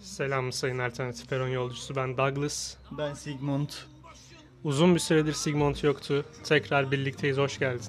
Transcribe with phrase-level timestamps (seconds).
[0.00, 2.74] Selam sayın alternatif peron yolcusu ben Douglas.
[2.98, 3.68] Ben Sigmund.
[4.64, 6.24] Uzun bir süredir Sigmund yoktu.
[6.44, 7.86] Tekrar birlikteyiz hoş geldin.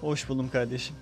[0.00, 0.96] Hoş buldum kardeşim.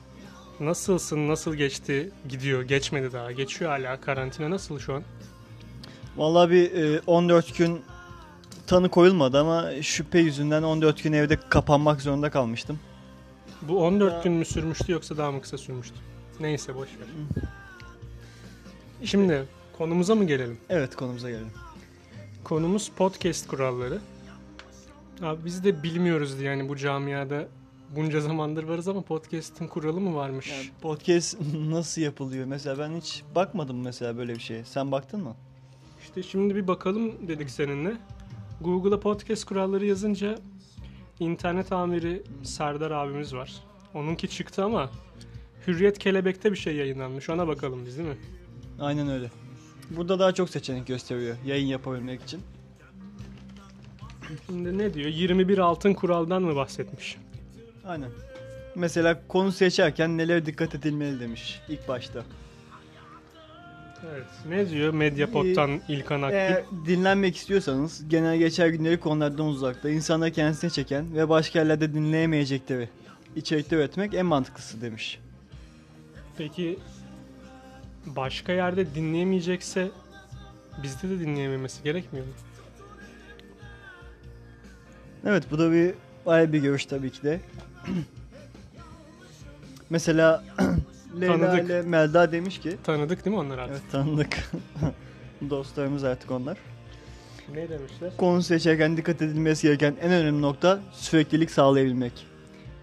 [0.60, 5.02] Nasılsın nasıl geçti gidiyor geçmedi daha geçiyor hala karantina nasıl şu an?
[6.16, 7.82] Vallahi bir e, 14 gün
[8.66, 12.78] tanı koyulmadı ama şüphe yüzünden 14 gün evde kapanmak zorunda kalmıştım.
[13.62, 15.94] Bu 14 Ya- gün mü sürmüştü yoksa daha mı kısa sürmüştü?
[16.40, 17.06] Neyse boş ver.
[19.04, 19.44] Şimdi
[19.78, 20.58] konumuza mı gelelim?
[20.68, 21.50] Evet konumuza gelelim.
[22.44, 24.00] Konumuz podcast kuralları.
[25.22, 27.48] Abi biz de bilmiyoruz yani bu camiada
[27.96, 30.50] bunca zamandır varız ama podcast'in kuralı mı varmış?
[30.50, 32.46] Yani podcast nasıl yapılıyor?
[32.46, 34.64] Mesela ben hiç bakmadım mesela böyle bir şeye.
[34.64, 35.34] Sen baktın mı?
[36.02, 37.96] İşte şimdi bir bakalım dedik seninle.
[38.60, 40.38] Google'a podcast kuralları yazınca
[41.20, 43.54] internet amiri Serdar abimiz var.
[43.94, 44.90] Onunki çıktı ama
[45.66, 47.30] Hürriyet Kelebek'te bir şey yayınlanmış.
[47.30, 48.16] Ona bakalım biz değil mi?
[48.80, 49.30] Aynen öyle.
[49.90, 52.40] Burada daha çok seçenek gösteriyor yayın yapabilmek için.
[54.46, 55.08] Şimdi ne diyor?
[55.08, 57.16] 21 altın kuraldan mı bahsetmiş?
[57.86, 58.10] Aynen.
[58.74, 62.22] Mesela konu seçerken nelere dikkat edilmeli demiş ilk başta.
[64.12, 64.26] Evet.
[64.48, 66.36] Ne diyor Mediapod'dan İlkan Akgül?
[66.36, 72.88] Eğer dinlenmek istiyorsanız genel geçer günleri konulardan uzakta, insanları kendisine çeken ve başka yerlerde dinleyemeyecekleri
[73.36, 75.20] içerikler üretmek en mantıklısı demiş.
[76.38, 76.78] Peki
[78.06, 79.88] başka yerde dinleyemeyecekse
[80.82, 82.32] bizde de dinleyememesi gerekmiyor mu?
[85.26, 85.94] Evet bu da bir
[86.26, 87.40] ayrı bir görüş tabii ki de.
[89.90, 90.44] Mesela
[91.20, 91.64] Leyla Tanıdık.
[91.64, 93.76] ile Melda demiş ki Tanıdık değil mi onları artık?
[93.82, 94.50] Evet tanıdık.
[95.50, 96.58] Dostlarımız artık onlar.
[97.54, 98.16] Ne demişler?
[98.16, 102.26] Konu seçerken dikkat edilmesi gereken en önemli nokta süreklilik sağlayabilmek.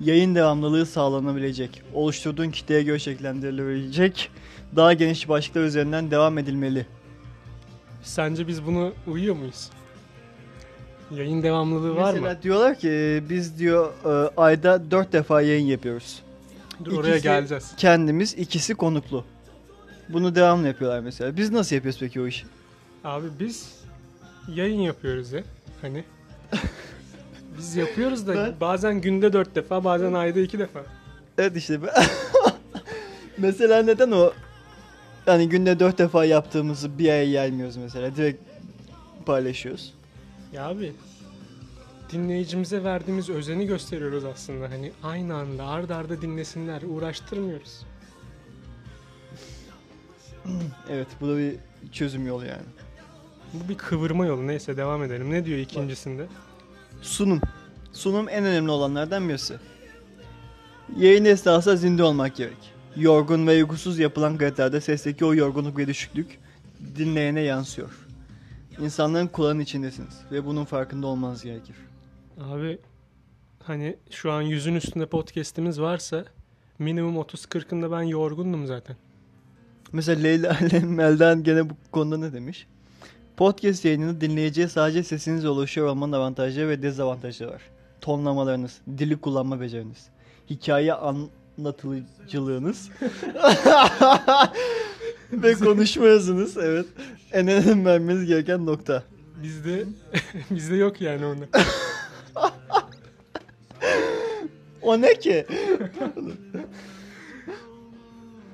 [0.04, 4.30] Yayın devamlılığı sağlanabilecek, oluşturduğun kitleye göre şeklendirilebilecek,
[4.76, 6.86] daha geniş başlıklar üzerinden devam edilmeli.
[8.04, 9.70] Sence biz bunu uyuyor muyuz?
[11.12, 12.40] Yayın devamlılığı var Mesela mı?
[12.44, 16.20] diyorlar ki e, biz diyor e, ayda 4 defa yayın yapıyoruz.
[16.86, 17.72] Dur oraya ikisi- geleceğiz.
[17.78, 19.26] Kendimiz ikisi konuklu.
[20.10, 21.38] Bunu devamlı yapıyorlar mesela.
[21.38, 22.46] Biz nasıl yapıyoruz peki o işi?
[23.04, 23.72] Abi biz
[24.48, 25.44] yayın yapıyoruz ya.
[25.82, 26.04] Hani
[27.58, 30.80] biz yapıyoruz da Ben- bazen günde dört defa bazen ayda iki defa.
[31.38, 31.80] Evet işte.
[33.38, 34.34] mesela neden o
[35.28, 38.16] yani günde 4 defa yaptığımızı bir aya yaymıyoruz mesela.
[38.16, 38.44] Direkt
[39.26, 39.94] paylaşıyoruz.
[40.54, 40.94] Ya abi
[42.12, 44.70] dinleyicimize verdiğimiz özeni gösteriyoruz aslında.
[44.70, 47.86] Hani aynı anda ard arda dinlesinler uğraştırmıyoruz.
[50.90, 51.56] Evet bu da bir
[51.92, 52.66] çözüm yolu yani.
[53.54, 54.48] Bu bir kıvırma yolu.
[54.48, 55.32] Neyse devam edelim.
[55.32, 56.26] Ne diyor ikincisinde?
[57.04, 57.42] Sunum.
[57.92, 59.56] Sunum en önemli olanlardan birisi.
[60.98, 62.74] Yayın esnasında zinde olmak gerek.
[62.96, 66.40] Yorgun ve uykusuz yapılan kayıtlarda sesteki o yorgunluk ve düşüklük
[66.96, 67.90] dinleyene yansıyor.
[68.80, 71.76] İnsanların kulağının içindesiniz ve bunun farkında olmanız gerekir.
[72.42, 72.80] Abi
[73.64, 76.26] hani şu an yüzün üstünde podcast'imiz varsa
[76.80, 78.96] minimum 30-40'ında ben yorgundum zaten.
[79.92, 82.68] Mesela Leyla Meldan gene bu konuda ne demiş?
[83.38, 87.62] Podcast yayınını dinleyiciye sadece sesinizle ulaşıyor olmanın avantajları ve dezavantajları var.
[88.02, 90.08] Tonlamalarınız, dili kullanma beceriniz,
[90.50, 92.90] hikaye anlatıcılığınız
[95.32, 96.86] ve konuşma hızınız evet
[97.32, 99.04] en önem vermeniz gereken nokta.
[99.44, 99.86] Bizde
[100.50, 101.46] bizde yok yani onu.
[104.82, 105.46] O ne ki?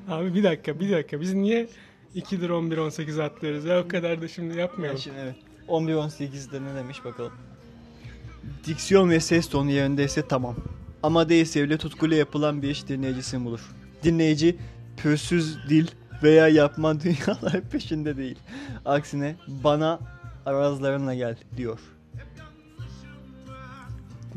[0.09, 1.67] Abi bir dakika bir dakika biz niye
[2.15, 4.99] 2'dir 11 18 atlıyoruz ya o kadar da şimdi yapmayalım.
[4.99, 5.35] Şimdi evet.
[5.67, 7.31] 11-18'de ne demiş bakalım.
[8.65, 10.55] Diksiyon ve ses tonu yerindeyse tamam.
[11.03, 13.71] Ama değilse bile tutkuyla yapılan bir iş dinleyicisini bulur.
[14.03, 14.57] Dinleyici
[14.97, 15.87] pürsüz dil
[16.23, 18.39] veya yapma dünyalar peşinde değil.
[18.85, 19.99] Aksine bana
[20.45, 21.79] arazlarınla gel diyor.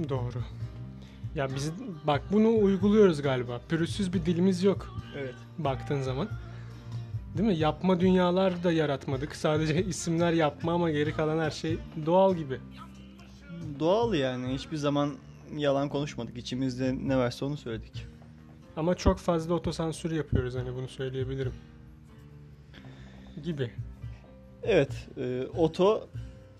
[0.09, 0.43] Doğru.
[1.34, 1.72] Ya biz
[2.06, 3.60] bak bunu uyguluyoruz galiba.
[3.69, 5.34] Pürüzsüz bir dilimiz yok Evet.
[5.59, 6.28] baktığın zaman.
[7.37, 7.56] Değil mi?
[7.56, 9.37] Yapma dünyalar da yaratmadık.
[9.37, 12.60] Sadece isimler yapma ama geri kalan her şey doğal gibi.
[13.78, 14.54] Doğal yani.
[14.54, 15.15] Hiçbir zaman
[15.56, 16.39] yalan konuşmadık.
[16.39, 18.06] İçimizde ne varsa onu söyledik.
[18.77, 21.53] Ama çok fazla otosansür yapıyoruz hani bunu söyleyebilirim.
[23.42, 23.71] Gibi.
[24.62, 25.09] Evet.
[25.16, 26.09] E, oto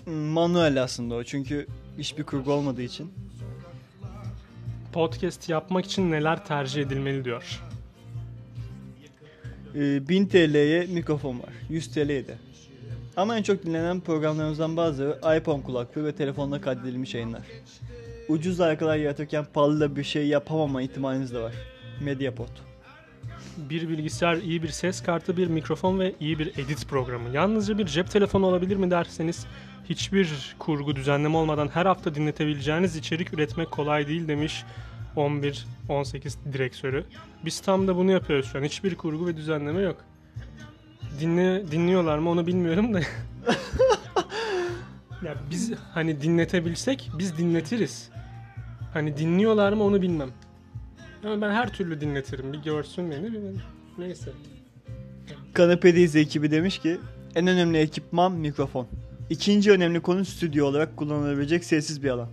[0.07, 1.25] manuel aslında o.
[1.25, 1.67] Çünkü
[1.99, 3.13] hiçbir kurgu olmadığı için.
[4.93, 7.63] Podcast yapmak için neler tercih edilmeli diyor.
[9.75, 11.53] Ee, 1000 TL'ye mikrofon var.
[11.71, 12.35] 100 TL'ye de.
[13.17, 17.43] Ama en çok dinlenen programlarımızdan bazıları iPhone kulaklığı ve telefonla kaydedilmiş yayınlar.
[18.29, 21.55] Ucuz arkalar yaratırken pahalı da bir şey yapamama ihtimaliniz de var.
[22.01, 22.49] Mediapod.
[23.57, 27.29] bir bilgisayar, iyi bir ses kartı, bir mikrofon ve iyi bir edit programı.
[27.35, 29.47] Yalnızca bir cep telefonu olabilir mi derseniz
[29.89, 34.65] hiçbir kurgu düzenleme olmadan her hafta dinletebileceğiniz içerik üretmek kolay değil demiş
[35.17, 37.05] 11-18 direktörü.
[37.45, 38.63] Biz tam da bunu yapıyoruz şu an.
[38.63, 39.97] Hiçbir kurgu ve düzenleme yok.
[41.21, 43.01] Dinle, dinliyorlar mı onu bilmiyorum da.
[45.25, 48.09] ya biz hani dinletebilsek biz dinletiriz.
[48.93, 50.29] Hani dinliyorlar mı onu bilmem.
[51.25, 52.53] Ama ben her türlü dinletirim.
[52.53, 53.33] Bir görsün beni.
[53.33, 53.41] bir-
[53.99, 54.31] Neyse.
[55.55, 56.99] Kanepedeyiz ekibi demiş ki
[57.35, 58.87] en önemli ekipman mikrofon.
[59.31, 62.29] İkinci önemli konu stüdyo olarak kullanılabilecek sessiz bir alan.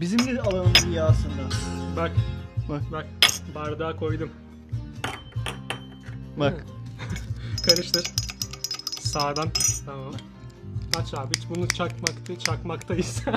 [0.00, 1.42] Bizim de alanımız iyi aslında.
[1.96, 2.10] Bak.
[2.68, 2.82] Bak.
[2.92, 3.06] Bak.
[3.54, 4.30] Bardağı koydum.
[6.36, 6.64] Bak.
[7.66, 8.04] Karıştır.
[9.00, 9.48] Sağdan.
[9.86, 10.12] Tamam.
[10.98, 11.34] Aç abi.
[11.36, 12.38] Hiç bunu çakmaktı.
[12.38, 13.22] Çakmaktayız.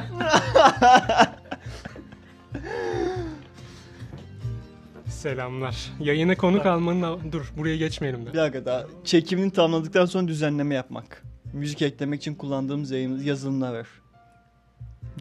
[5.07, 5.91] Selamlar.
[6.00, 7.31] Yayına konuk almanın...
[7.31, 8.38] Dur buraya geçmeyelim Bir de.
[8.38, 8.83] dakika daha.
[9.03, 11.23] Çekimini tamamladıktan sonra düzenleme yapmak.
[11.53, 13.88] Müzik eklemek için kullandığımız yayın- yazılımlar var.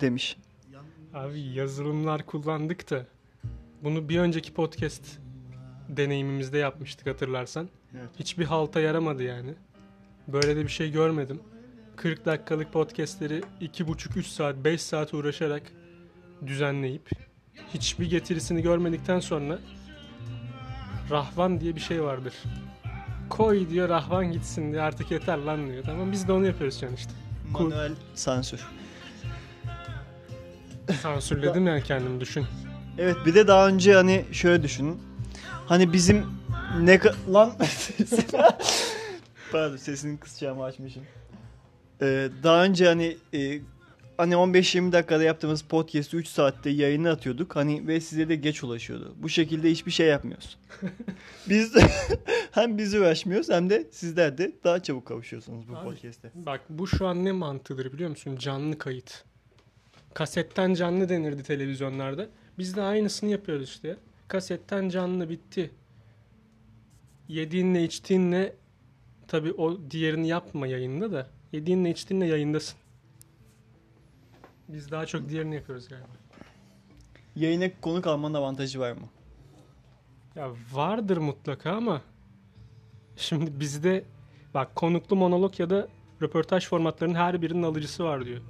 [0.01, 0.37] Demiş.
[1.15, 3.07] Abi yazılımlar kullandık da
[3.83, 5.19] bunu bir önceki podcast
[5.89, 7.69] deneyimimizde yapmıştık hatırlarsan.
[7.95, 8.11] Evet.
[8.19, 9.55] Hiçbir halta yaramadı yani.
[10.29, 11.41] Böyle de bir şey görmedim.
[11.97, 15.63] 40 dakikalık podcastleri 2,5-3 saat, 5 saat uğraşarak
[16.47, 17.11] düzenleyip
[17.75, 19.59] hiçbir getirisini görmedikten sonra
[21.11, 22.35] Rahvan diye bir şey vardır.
[23.29, 25.85] Koy diyor Rahvan gitsin diye artık yeter lan diyor.
[25.85, 27.13] Tamam biz de onu yapıyoruz şu an işte.
[27.53, 27.69] Cool.
[27.69, 28.61] Manuel sansür.
[31.01, 32.47] Sansürledim yani kendimi düşün.
[32.99, 34.99] Evet bir de daha önce hani şöyle düşünün.
[35.67, 36.27] Hani bizim
[36.81, 37.53] ne ka- lan
[39.53, 41.03] Pardon sesini kısacağımı açmışım.
[42.03, 43.61] Ee, daha önce hani e,
[44.17, 47.57] hani 15-20 dakikada yaptığımız podcast'ı 3 saatte yayına atıyorduk.
[47.57, 49.15] Hani ve size de geç ulaşıyordu.
[49.17, 50.59] Bu şekilde hiçbir şey yapmıyoruz.
[51.49, 51.75] Biz
[52.51, 55.85] hem biz uğraşmıyoruz hem de sizler de daha çabuk kavuşuyorsunuz bu Abi.
[55.85, 56.31] podcast'e.
[56.35, 58.37] Bak bu şu an ne mantığıdır biliyor musun?
[58.37, 59.25] Canlı kayıt.
[60.15, 62.29] Kasetten canlı denirdi televizyonlarda.
[62.59, 63.97] Biz de aynısını yapıyoruz işte.
[64.29, 65.71] Kasetten canlı bitti.
[67.29, 68.57] Yediğinle içtiğinle
[69.29, 71.31] tabi o diğerini yapma yayında da.
[71.53, 72.79] Yediğinle içtiğinle yayındasın.
[74.69, 76.07] Biz daha çok diğerini yapıyoruz galiba.
[77.37, 79.09] Yayına konuk almanın avantajı var mı?
[80.37, 82.03] Ya vardır mutlaka ama
[83.17, 84.05] şimdi bizde
[84.55, 85.89] bak konuklu monolog ya da
[86.23, 88.41] röportaj formatlarının her birinin alıcısı var diyor.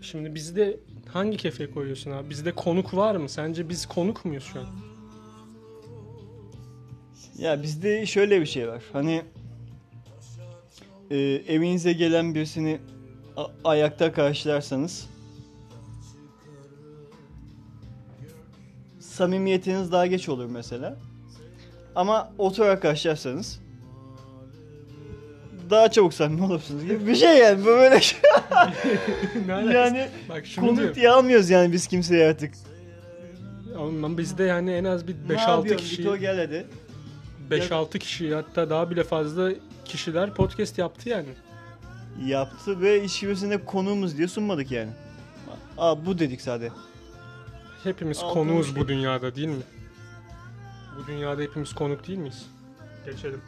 [0.00, 0.80] Şimdi bizde
[1.12, 2.30] hangi kefeye koyuyorsun abi?
[2.30, 3.28] Bizde konuk var mı?
[3.28, 4.66] Sence biz konuk muyuz şu an?
[7.38, 8.82] Ya bizde şöyle bir şey var.
[8.92, 9.22] Hani
[11.10, 11.16] e,
[11.48, 12.80] evinize gelen birisini
[13.64, 15.08] ayakta karşılarsanız
[19.00, 20.96] samimiyetiniz daha geç olur mesela.
[21.94, 23.60] Ama oturarak karşılarsanız
[25.70, 28.20] daha çabuk samimi olursunuz gibi bir şey yani bu böyle şey.
[29.46, 29.72] ne alakası?
[29.74, 30.94] yani bak şunu konuk diyor.
[30.94, 32.54] diye almıyoruz yani biz kimseyi artık.
[33.78, 35.76] Ama bizde yani en az bir Ne 5-6 yapıyorsun?
[35.86, 36.66] kişi Git o gel hadi.
[37.50, 39.50] 5-6 kişi hatta daha bile fazla
[39.84, 41.28] kişiler podcast yaptı yani.
[42.26, 44.90] Yaptı ve hiç kimsine konuğumuz diye sunmadık yani.
[45.78, 46.72] Aa bu dedik sadece.
[47.84, 48.76] Hepimiz Altın konuğuz şey.
[48.76, 49.62] bu dünyada değil mi?
[50.98, 52.46] Bu dünyada hepimiz konuk değil miyiz?
[53.06, 53.40] Geçelim.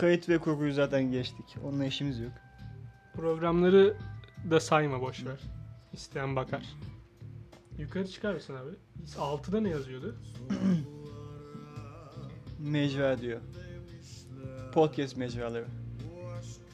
[0.00, 1.56] Kayıt ve kurguyu zaten geçtik.
[1.64, 2.32] Onunla işimiz yok.
[3.14, 3.96] Programları
[4.50, 5.40] da sayma boş ver.
[5.92, 6.62] İsteyen bakar.
[7.78, 8.70] Yukarı çıkar mısın abi?
[9.18, 10.16] 6'da ne yazıyordu?
[12.58, 13.40] Mecra diyor.
[14.72, 15.64] Podcast mecraları.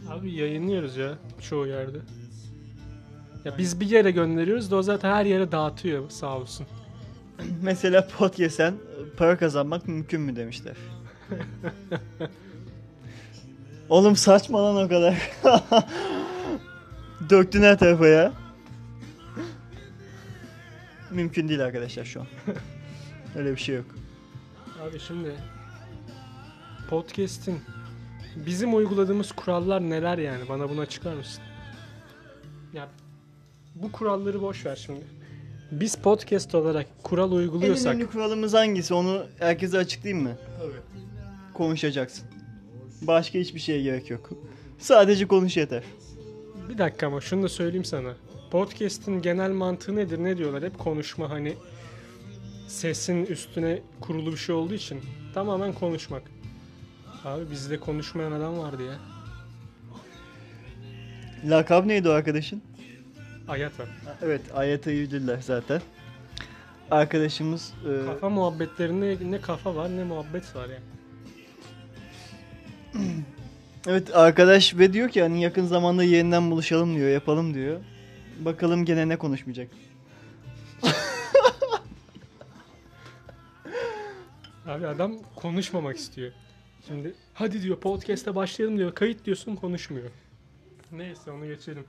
[0.09, 1.99] Abi yayınlıyoruz ya çoğu yerde.
[3.45, 6.67] Ya biz bir yere gönderiyoruz da o zaten her yere dağıtıyor sağ olsun.
[7.63, 8.75] Mesela podcast'ten
[9.17, 10.77] para kazanmak mümkün mü demişler.
[13.89, 15.31] Oğlum saçma lan o kadar.
[17.31, 18.33] Döktün her tarafa ya.
[21.11, 22.27] Mümkün değil arkadaşlar şu an.
[23.37, 23.85] Öyle bir şey yok.
[24.83, 25.35] Abi şimdi
[26.91, 27.61] podcast'in
[28.37, 30.49] bizim uyguladığımız kurallar neler yani?
[30.49, 31.43] Bana bunu açıklar mısın?
[32.73, 32.89] Ya
[33.75, 35.05] bu kuralları boş ver şimdi.
[35.71, 40.37] Biz podcast olarak kural En uyguluyorsak önemli kuralımız hangisi onu herkese açıklayayım mı?
[40.59, 41.03] Tabii.
[41.55, 42.36] Konuşacaksın.
[43.03, 44.31] Başka hiçbir şeye gerek yok.
[44.79, 45.83] Sadece konuş yeter.
[46.69, 48.15] Bir dakika ama şunu da söyleyeyim sana.
[48.51, 50.25] Podcast'in genel mantığı nedir?
[50.25, 50.63] Ne diyorlar?
[50.63, 51.55] Hep konuşma hani
[52.69, 55.01] sesin üstüne kurulu bir şey olduğu için
[55.35, 56.23] tamamen konuşmak.
[57.25, 58.99] Abi bizde konuşmayan adam vardı ya.
[61.45, 62.63] Lakab neydi o arkadaşın?
[63.49, 63.89] Ayat var.
[64.23, 65.83] Evet Ayet'i bildirler zaten.
[66.91, 67.73] arkadaşımız
[68.03, 70.85] e, Kafa muhabbetlerinde ne kafa var ne muhabbet var yani.
[73.87, 77.81] evet arkadaş ve diyor ki hani yakın zamanda yeniden buluşalım diyor, yapalım diyor.
[78.39, 79.69] Bakalım gene ne konuşmayacak.
[84.67, 86.33] Abi adam konuşmamak istiyor.
[86.87, 88.95] Şimdi hadi diyor podcast'e başlayalım diyor.
[88.95, 90.11] Kayıt diyorsun konuşmuyor.
[90.93, 91.85] Neyse onu geçelim.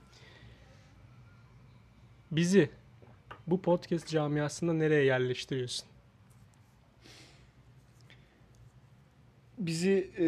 [2.30, 2.70] Bizi
[3.46, 5.88] bu podcast camiasında nereye yerleştiriyorsun?
[9.58, 10.26] Bizi e,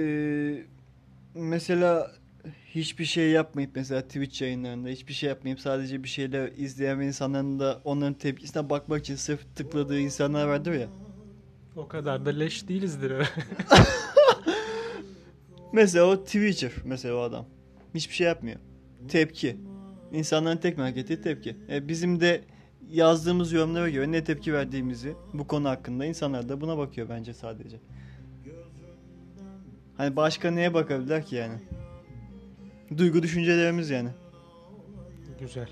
[1.34, 2.12] mesela
[2.74, 7.80] hiçbir şey yapmayıp mesela Twitch yayınlarında hiçbir şey yapmayıp sadece bir şeyler izleyen insanların da
[7.84, 10.88] onların tepkisine bakmak için sırf tıkladığı insanlar vardır ya.
[11.76, 13.12] O kadar da leş değilizdir.
[15.72, 17.46] Mesela o Twitcher mesela o adam.
[17.94, 18.58] Hiçbir şey yapmıyor.
[19.08, 19.56] Tepki.
[20.12, 21.56] İnsanların tek merak ettiği tepki.
[21.68, 22.40] E, bizim de
[22.90, 27.80] yazdığımız yorumlara göre ne tepki verdiğimizi bu konu hakkında insanlar da buna bakıyor bence sadece.
[30.00, 31.54] Hani başka neye bakabilirler ki yani?
[32.96, 34.08] Duygu düşüncelerimiz yani.
[35.40, 35.68] Güzel.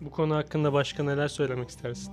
[0.00, 2.12] Bu konu hakkında başka neler söylemek istersin?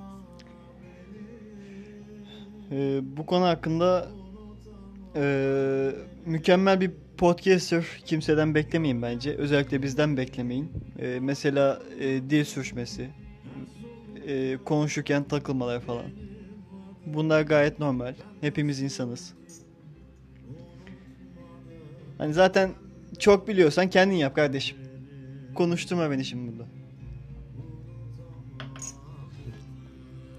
[2.71, 4.07] Ee, bu konu hakkında
[5.15, 5.91] ee,
[6.25, 9.35] mükemmel bir podcaster kimseden beklemeyin bence.
[9.35, 10.71] Özellikle bizden beklemeyin.
[10.99, 13.09] Ee, mesela ee, dil sürçmesi,
[14.27, 16.05] ee, konuşurken takılmalar falan.
[17.05, 18.15] Bunlar gayet normal.
[18.41, 19.37] Hepimiz insanız.
[22.17, 22.71] Hani zaten
[23.19, 24.77] çok biliyorsan kendin yap kardeşim.
[25.55, 26.76] Konuşturma beni şimdi burada.